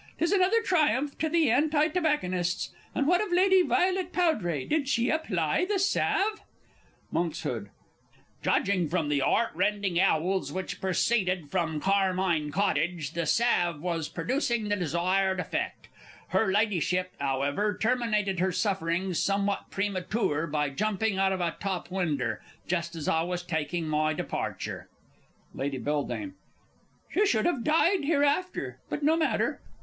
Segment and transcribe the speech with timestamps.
[0.17, 2.71] 'Tis another triumph to the Anti tobacconists.
[2.95, 6.41] And what of Lady Violet Powdray did she apply the salve?
[7.11, 7.45] Monks.
[8.41, 14.75] Judging from the 'eartrending 'owls which proceeded from Carmine Cottage, the salve was producing the
[14.75, 15.71] desired result.
[16.29, 22.41] Her Ladyship, 'owever, terminated her sufferings somewhat prematoor by jumping out of a top winder
[22.67, 24.89] just as I was taking my departure
[25.53, 26.31] Lady B.
[27.13, 29.61] She should have died hereafter but no matter